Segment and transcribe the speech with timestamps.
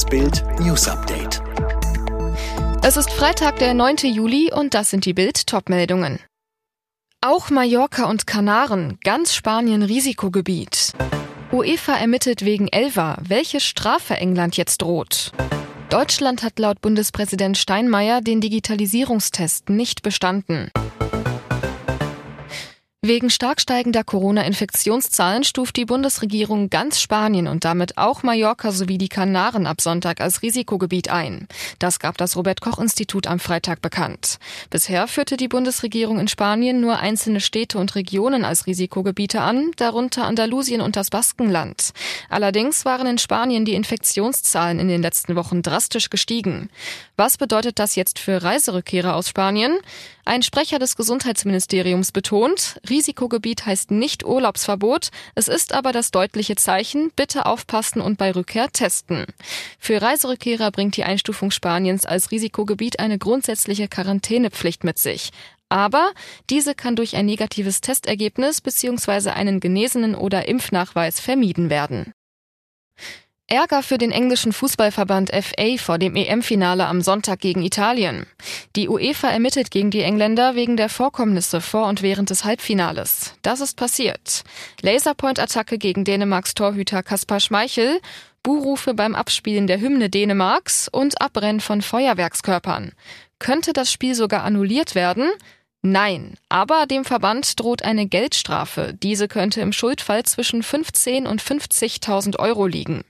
[0.00, 1.42] Das Bild News Update.
[2.82, 3.96] Es ist Freitag, der 9.
[4.04, 6.20] Juli und das sind die Bild Topmeldungen.
[7.20, 10.94] Auch Mallorca und Kanaren, ganz Spanien Risikogebiet.
[11.52, 15.32] UEFA ermittelt wegen Elva, welche Strafe England jetzt droht.
[15.90, 20.70] Deutschland hat laut Bundespräsident Steinmeier den Digitalisierungstest nicht bestanden.
[23.02, 29.08] Wegen stark steigender Corona-Infektionszahlen stuft die Bundesregierung ganz Spanien und damit auch Mallorca sowie die
[29.08, 31.48] Kanaren ab Sonntag als Risikogebiet ein.
[31.78, 34.36] Das gab das Robert-Koch-Institut am Freitag bekannt.
[34.68, 40.26] Bisher führte die Bundesregierung in Spanien nur einzelne Städte und Regionen als Risikogebiete an, darunter
[40.26, 41.92] Andalusien und das Baskenland.
[42.28, 46.68] Allerdings waren in Spanien die Infektionszahlen in den letzten Wochen drastisch gestiegen.
[47.16, 49.78] Was bedeutet das jetzt für Reiserückkehrer aus Spanien?
[50.30, 57.10] Ein Sprecher des Gesundheitsministeriums betont, Risikogebiet heißt nicht Urlaubsverbot, es ist aber das deutliche Zeichen,
[57.16, 59.26] bitte aufpassen und bei Rückkehr testen.
[59.80, 65.30] Für Reiserückkehrer bringt die Einstufung Spaniens als Risikogebiet eine grundsätzliche Quarantänepflicht mit sich.
[65.68, 66.12] Aber
[66.48, 69.30] diese kann durch ein negatives Testergebnis bzw.
[69.30, 72.14] einen genesenen oder Impfnachweis vermieden werden.
[73.50, 78.26] Ärger für den englischen Fußballverband FA vor dem EM-Finale am Sonntag gegen Italien.
[78.76, 83.34] Die UEFA ermittelt gegen die Engländer wegen der Vorkommnisse vor und während des Halbfinales.
[83.42, 84.44] Das ist passiert.
[84.82, 88.00] Laserpoint-Attacke gegen Dänemarks Torhüter Kaspar Schmeichel,
[88.44, 92.92] Buhrufe beim Abspielen der Hymne Dänemarks und Abbrennen von Feuerwerkskörpern.
[93.40, 95.28] Könnte das Spiel sogar annulliert werden?
[95.82, 98.92] Nein, aber dem Verband droht eine Geldstrafe.
[99.02, 103.02] Diese könnte im Schuldfall zwischen 15 und 50.000 Euro liegen.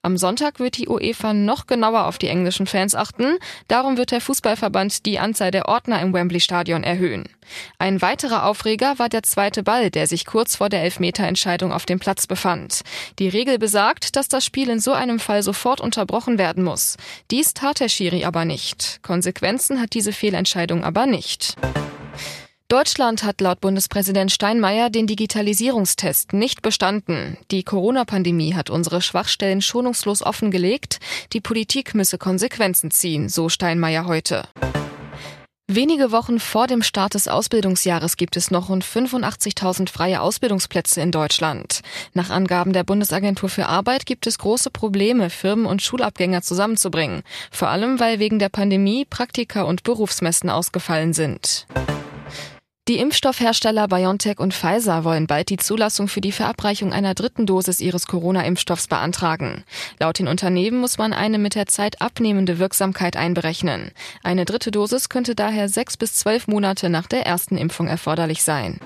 [0.00, 3.36] Am Sonntag wird die UEFA noch genauer auf die englischen Fans achten.
[3.68, 7.24] Darum wird der Fußballverband die Anzahl der Ordner im Wembley-Stadion erhöhen.
[7.78, 11.98] Ein weiterer Aufreger war der zweite Ball, der sich kurz vor der Elfmeterentscheidung auf dem
[11.98, 12.80] Platz befand.
[13.18, 16.96] Die Regel besagt, dass das Spiel in so einem Fall sofort unterbrochen werden muss.
[17.30, 19.00] Dies tat der Schiri aber nicht.
[19.02, 21.56] Konsequenzen hat diese Fehlentscheidung aber nicht.
[22.68, 27.36] Deutschland hat laut Bundespräsident Steinmeier den Digitalisierungstest nicht bestanden.
[27.50, 30.98] Die Corona-Pandemie hat unsere Schwachstellen schonungslos offengelegt.
[31.34, 34.44] Die Politik müsse Konsequenzen ziehen, so Steinmeier heute.
[35.66, 41.10] Wenige Wochen vor dem Start des Ausbildungsjahres gibt es noch rund 85.000 freie Ausbildungsplätze in
[41.10, 41.80] Deutschland.
[42.12, 47.22] Nach Angaben der Bundesagentur für Arbeit gibt es große Probleme, Firmen und Schulabgänger zusammenzubringen.
[47.50, 51.66] Vor allem, weil wegen der Pandemie Praktika und Berufsmessen ausgefallen sind.
[52.86, 57.80] Die Impfstoffhersteller BioNTech und Pfizer wollen bald die Zulassung für die Verabreichung einer dritten Dosis
[57.80, 59.64] ihres Corona-Impfstoffs beantragen.
[60.00, 63.92] Laut den Unternehmen muss man eine mit der Zeit abnehmende Wirksamkeit einberechnen.
[64.22, 68.78] Eine dritte Dosis könnte daher sechs bis zwölf Monate nach der ersten Impfung erforderlich sein.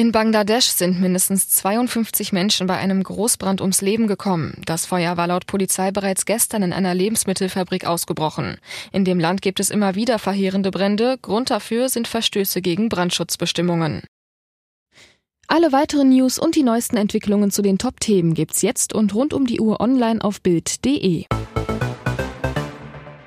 [0.00, 4.62] In Bangladesch sind mindestens 52 Menschen bei einem Großbrand ums Leben gekommen.
[4.64, 8.56] Das Feuer war laut Polizei bereits gestern in einer Lebensmittelfabrik ausgebrochen.
[8.92, 11.18] In dem Land gibt es immer wieder verheerende Brände.
[11.20, 14.00] Grund dafür sind Verstöße gegen Brandschutzbestimmungen.
[15.48, 19.46] Alle weiteren News und die neuesten Entwicklungen zu den Top-Themen gibt's jetzt und rund um
[19.46, 21.26] die Uhr online auf Bild.de.